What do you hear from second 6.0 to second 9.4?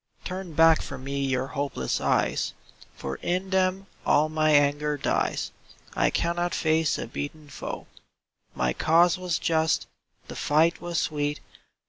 cannot face a beaten foe. My cause was